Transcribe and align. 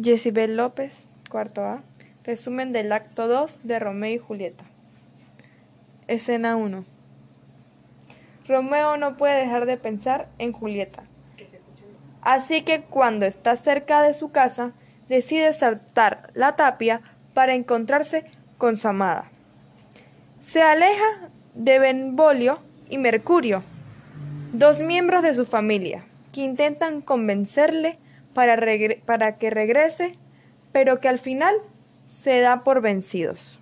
Jezibel 0.00 0.56
López, 0.56 1.06
cuarto 1.28 1.64
A. 1.64 1.82
Resumen 2.24 2.72
del 2.72 2.92
acto 2.92 3.26
2 3.26 3.60
de 3.64 3.78
Romeo 3.78 4.14
y 4.14 4.18
Julieta. 4.18 4.64
Escena 6.06 6.56
1. 6.56 6.84
Romeo 8.46 8.96
no 8.96 9.16
puede 9.16 9.40
dejar 9.40 9.66
de 9.66 9.76
pensar 9.76 10.28
en 10.38 10.52
Julieta. 10.52 11.02
Así 12.22 12.62
que 12.62 12.82
cuando 12.82 13.26
está 13.26 13.56
cerca 13.56 14.02
de 14.02 14.14
su 14.14 14.30
casa, 14.30 14.72
decide 15.08 15.52
saltar 15.52 16.30
la 16.34 16.56
tapia 16.56 17.00
para 17.34 17.54
encontrarse 17.54 18.24
con 18.56 18.76
su 18.76 18.88
amada. 18.88 19.30
Se 20.42 20.62
aleja 20.62 21.30
de 21.54 21.78
Benvolio 21.78 22.58
y 22.88 22.98
Mercurio, 22.98 23.62
dos 24.52 24.80
miembros 24.80 25.22
de 25.22 25.34
su 25.34 25.44
familia, 25.44 26.04
que 26.32 26.42
intentan 26.42 27.00
convencerle 27.00 27.98
para, 29.04 29.36
que 29.36 29.50
regrese, 29.50 30.14
pero 30.70 31.00
que 31.00 31.08
al 31.08 31.18
final 31.18 31.56
se 32.22 32.40
da 32.40 32.62
por 32.62 32.80
vencidos. 32.80 33.58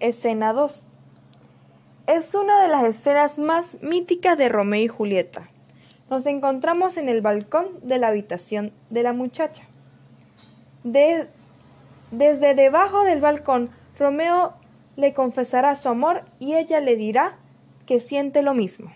Escena 0.00 0.54
2. 0.54 0.86
Es 2.06 2.34
una 2.34 2.62
de 2.62 2.68
las 2.68 2.84
escenas 2.84 3.38
más 3.38 3.82
míticas 3.82 4.38
de 4.38 4.48
Romeo 4.48 4.82
y 4.82 4.88
Julieta. 4.88 5.50
Nos 6.08 6.24
encontramos 6.24 6.96
en 6.96 7.10
el 7.10 7.20
balcón 7.20 7.66
de 7.82 7.98
la 7.98 8.08
habitación 8.08 8.72
de 8.88 9.02
la 9.02 9.12
muchacha. 9.12 9.64
desde 10.82 12.54
debajo 12.54 13.04
del 13.04 13.20
balcón, 13.20 13.68
Romeo 13.98 14.54
le 14.96 15.12
confesará 15.12 15.76
su 15.76 15.90
amor 15.90 16.22
y 16.38 16.54
ella 16.54 16.80
le 16.80 16.96
dirá 16.96 17.34
que 17.84 18.00
siente 18.00 18.40
lo 18.40 18.54
mismo. 18.54 18.90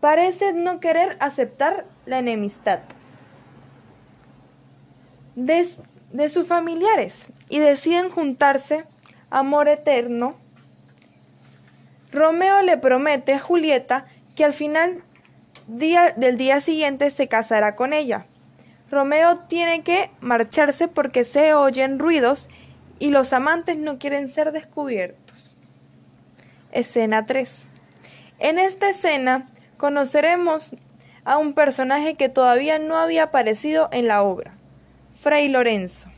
Parece 0.00 0.52
no 0.52 0.80
querer 0.80 1.16
aceptar 1.20 1.86
la 2.04 2.18
enemistad 2.18 2.80
de, 5.38 6.28
sus 6.28 6.46
familiares 6.46 7.26
y 7.48 7.60
deciden 7.60 8.10
juntarse, 8.10 8.84
amor 9.30 9.68
eterno. 9.68 10.36
Romeo 12.10 12.62
le 12.62 12.76
promete 12.76 13.34
a 13.34 13.40
Julieta 13.40 14.06
que 14.34 14.44
al 14.44 14.52
final 14.52 15.02
día, 15.68 16.12
del 16.16 16.36
día 16.36 16.60
siguiente 16.60 17.10
se 17.10 17.28
casará 17.28 17.76
con 17.76 17.92
ella. 17.92 18.26
Romeo 18.90 19.38
tiene 19.48 19.82
que 19.82 20.10
marcharse 20.20 20.88
porque 20.88 21.24
se 21.24 21.54
oyen 21.54 21.98
ruidos 21.98 22.48
y 22.98 23.10
los 23.10 23.32
amantes 23.32 23.76
no 23.76 23.98
quieren 23.98 24.28
ser 24.28 24.50
descubiertos. 24.50 25.54
Escena 26.72 27.26
3. 27.26 27.66
En 28.40 28.58
esta 28.58 28.88
escena 28.88 29.46
conoceremos 29.76 30.74
a 31.24 31.36
un 31.36 31.52
personaje 31.52 32.14
que 32.14 32.28
todavía 32.28 32.78
no 32.78 32.96
había 32.96 33.24
aparecido 33.24 33.88
en 33.92 34.08
la 34.08 34.22
obra, 34.22 34.57
Fray 35.20 35.48
Lorenzo. 35.48 36.08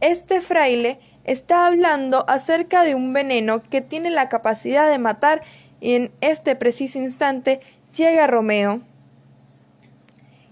Este 0.00 0.40
fraile 0.40 0.98
está 1.24 1.66
hablando 1.66 2.24
acerca 2.28 2.82
de 2.82 2.94
un 2.94 3.12
veneno 3.12 3.62
que 3.62 3.80
tiene 3.80 4.10
la 4.10 4.28
capacidad 4.28 4.90
de 4.90 4.98
matar 4.98 5.42
y 5.80 5.94
en 5.94 6.12
este 6.20 6.56
preciso 6.56 6.98
instante 6.98 7.60
llega 7.96 8.26
Romeo 8.26 8.80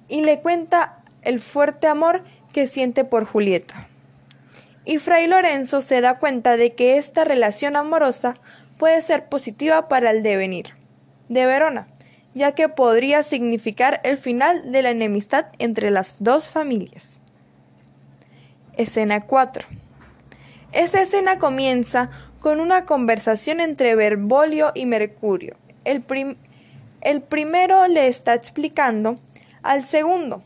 y 0.09 0.23
le 0.23 0.41
cuenta 0.41 1.03
el 1.23 1.41
fuerte 1.41 1.87
amor 1.87 2.23
que 2.53 2.67
siente 2.67 3.05
por 3.05 3.25
Julieta 3.25 3.89
y 4.89 4.97
Fray 4.97 5.27
Lorenzo 5.27 5.83
se 5.83 6.01
da 6.01 6.19
cuenta 6.19 6.57
de 6.57 6.75
que 6.75 6.97
esta 6.97 7.23
relación 7.23 7.77
amorosa 7.77 8.37
puede 8.79 9.03
ser 9.03 9.29
positiva 9.29 9.87
para 9.87 10.11
el 10.11 10.23
devenir 10.23 10.69
de 11.29 11.45
Verona, 11.45 11.89
ya 12.33 12.53
que 12.53 12.71
podría 12.71 13.23
significar 13.23 14.01
el 14.03 14.17
final 14.17 14.73
de 14.73 14.81
la 14.81 14.89
enemistad 14.89 15.49
entre 15.59 15.91
las 15.91 16.25
dos 16.25 16.49
familias. 16.49 17.21
Escena 18.79 19.23
4. 19.23 19.67
Esta 20.71 21.03
escena 21.03 21.39
comienza 21.39 22.11
con 22.39 22.61
una 22.61 22.85
conversación 22.85 23.61
entre 23.61 23.97
Berbolio 23.97 24.71
y 24.73 24.87
Mercurio. 24.87 25.57
El, 25.85 26.03
primero 27.23 27.89
le 27.89 28.07
está 28.07 28.35
explicando 28.35 29.19
al 29.65 29.85
segundo 29.85 30.45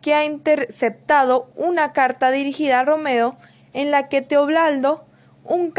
que 0.00 0.14
ha 0.14 0.24
interceptado 0.24 1.50
una 1.56 1.92
carta 1.92 2.30
dirigida 2.30 2.78
a 2.78 2.84
Romeo 2.84 3.36
en 3.72 3.90
la 3.90 4.04
que 4.08 4.22
Teobaldo, 4.22 5.04
un 5.42 5.72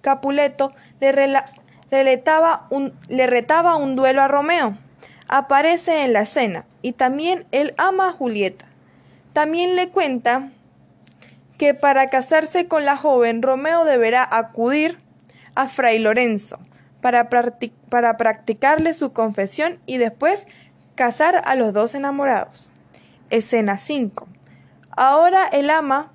capuleto, 0.00 0.72
le, 1.00 1.42
le 1.90 3.26
retaba 3.26 3.76
un 3.76 3.96
duelo 3.96 4.22
a 4.22 4.28
Romeo. 4.28 4.78
Aparece 5.26 6.04
en 6.04 6.12
la 6.12 6.20
escena 6.20 6.64
y 6.80 6.92
también 6.92 7.44
él 7.50 7.74
ama 7.76 8.10
a 8.10 8.12
Julieta. 8.12 8.66
También 9.32 9.74
le 9.74 9.88
cuenta 9.88 10.52
que 11.60 11.74
para 11.74 12.06
casarse 12.06 12.68
con 12.68 12.86
la 12.86 12.96
joven 12.96 13.42
Romeo 13.42 13.84
deberá 13.84 14.26
acudir 14.26 14.98
a 15.54 15.68
Fray 15.68 15.98
Lorenzo 15.98 16.58
para, 17.02 17.28
para 17.90 18.16
practicarle 18.16 18.94
su 18.94 19.12
confesión 19.12 19.78
y 19.84 19.98
después 19.98 20.46
casar 20.94 21.42
a 21.44 21.54
los 21.56 21.74
dos 21.74 21.94
enamorados. 21.94 22.70
Escena 23.28 23.76
5. 23.76 24.26
Ahora 24.92 25.44
el 25.52 25.68
ama 25.68 26.10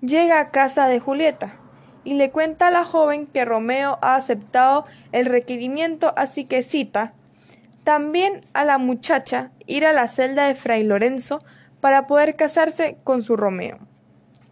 llega 0.00 0.40
a 0.40 0.50
casa 0.50 0.88
de 0.88 0.98
Julieta 0.98 1.54
y 2.02 2.14
le 2.14 2.32
cuenta 2.32 2.66
a 2.66 2.72
la 2.72 2.84
joven 2.84 3.28
que 3.28 3.44
Romeo 3.44 4.00
ha 4.02 4.16
aceptado 4.16 4.86
el 5.12 5.26
requerimiento, 5.26 6.12
así 6.16 6.46
que 6.46 6.64
cita 6.64 7.14
también 7.84 8.40
a 8.54 8.64
la 8.64 8.78
muchacha 8.78 9.52
ir 9.68 9.86
a 9.86 9.92
la 9.92 10.08
celda 10.08 10.48
de 10.48 10.56
Fray 10.56 10.82
Lorenzo 10.82 11.38
para 11.80 12.08
poder 12.08 12.34
casarse 12.34 12.98
con 13.04 13.22
su 13.22 13.36
Romeo. 13.36 13.78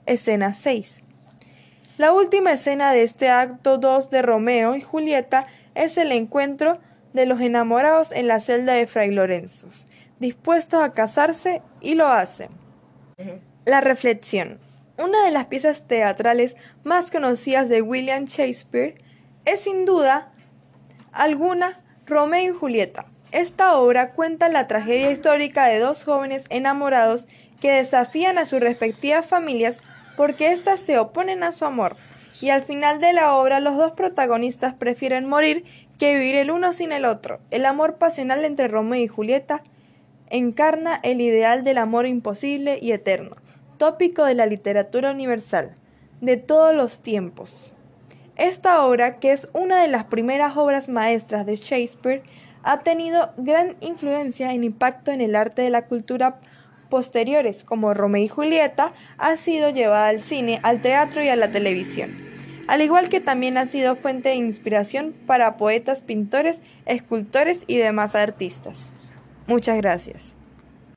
Escena 0.06 0.52
6. 0.52 1.02
La 1.98 2.12
última 2.12 2.52
escena 2.52 2.92
de 2.92 3.04
este 3.04 3.28
acto 3.28 3.78
2 3.78 4.10
de 4.10 4.22
Romeo 4.22 4.74
y 4.74 4.80
Julieta 4.80 5.46
es 5.74 5.96
el 5.96 6.10
encuentro 6.10 6.78
de 7.12 7.26
los 7.26 7.40
enamorados 7.40 8.10
en 8.10 8.26
la 8.26 8.40
celda 8.40 8.72
de 8.72 8.86
Fray 8.86 9.10
Lorenzo, 9.12 9.68
dispuestos 10.18 10.82
a 10.82 10.92
casarse 10.92 11.62
y 11.80 11.94
lo 11.94 12.08
hacen. 12.08 12.48
La 13.64 13.80
reflexión. 13.80 14.58
Una 14.98 15.24
de 15.24 15.30
las 15.30 15.46
piezas 15.46 15.86
teatrales 15.86 16.56
más 16.82 17.10
conocidas 17.10 17.68
de 17.68 17.82
William 17.82 18.24
Shakespeare 18.24 18.96
es 19.44 19.60
sin 19.60 19.84
duda 19.84 20.32
alguna 21.12 21.80
Romeo 22.06 22.54
y 22.54 22.58
Julieta. 22.58 23.06
Esta 23.30 23.76
obra 23.76 24.12
cuenta 24.12 24.48
la 24.48 24.66
tragedia 24.66 25.10
histórica 25.10 25.66
de 25.66 25.78
dos 25.78 26.04
jóvenes 26.04 26.44
enamorados 26.50 27.28
que 27.60 27.72
desafían 27.72 28.38
a 28.38 28.46
sus 28.46 28.60
respectivas 28.60 29.24
familias 29.24 29.78
porque 30.16 30.52
éstas 30.52 30.80
se 30.80 30.98
oponen 30.98 31.42
a 31.42 31.52
su 31.52 31.64
amor. 31.64 31.96
Y 32.40 32.50
al 32.50 32.62
final 32.62 33.00
de 33.00 33.12
la 33.12 33.34
obra 33.34 33.60
los 33.60 33.76
dos 33.76 33.92
protagonistas 33.92 34.74
prefieren 34.74 35.28
morir 35.28 35.64
que 35.98 36.14
vivir 36.14 36.34
el 36.34 36.50
uno 36.50 36.72
sin 36.72 36.92
el 36.92 37.04
otro. 37.04 37.40
El 37.50 37.66
amor 37.66 37.96
pasional 37.96 38.44
entre 38.44 38.68
Romeo 38.68 39.00
y 39.00 39.06
Julieta 39.08 39.62
encarna 40.30 40.98
el 41.02 41.20
ideal 41.20 41.62
del 41.62 41.78
amor 41.78 42.06
imposible 42.06 42.78
y 42.80 42.92
eterno 42.92 43.36
tópico 43.82 44.24
de 44.24 44.36
la 44.36 44.46
literatura 44.46 45.10
universal, 45.10 45.74
de 46.20 46.36
todos 46.36 46.72
los 46.72 47.00
tiempos. 47.00 47.74
Esta 48.36 48.84
obra, 48.84 49.18
que 49.18 49.32
es 49.32 49.48
una 49.54 49.82
de 49.82 49.88
las 49.88 50.04
primeras 50.04 50.56
obras 50.56 50.88
maestras 50.88 51.46
de 51.46 51.56
Shakespeare, 51.56 52.22
ha 52.62 52.84
tenido 52.84 53.32
gran 53.38 53.74
influencia 53.80 54.52
e 54.52 54.54
impacto 54.54 55.10
en 55.10 55.20
el 55.20 55.34
arte 55.34 55.62
de 55.62 55.70
la 55.70 55.86
cultura 55.86 56.38
posteriores, 56.92 57.64
como 57.64 57.94
Romeo 57.94 58.22
y 58.22 58.28
Julieta, 58.28 58.92
ha 59.16 59.38
sido 59.38 59.70
llevada 59.70 60.08
al 60.08 60.22
cine, 60.22 60.60
al 60.62 60.82
teatro 60.82 61.24
y 61.24 61.28
a 61.28 61.36
la 61.36 61.50
televisión, 61.50 62.14
al 62.68 62.82
igual 62.82 63.08
que 63.08 63.22
también 63.22 63.56
ha 63.56 63.64
sido 63.64 63.96
fuente 63.96 64.28
de 64.28 64.34
inspiración 64.34 65.14
para 65.26 65.56
poetas, 65.56 66.02
pintores, 66.02 66.60
escultores 66.84 67.60
y 67.66 67.78
demás 67.78 68.14
artistas. 68.14 68.90
Muchas 69.46 69.78
gracias. 69.78 70.41